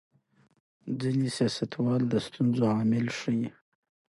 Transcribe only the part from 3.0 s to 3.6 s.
ښيي.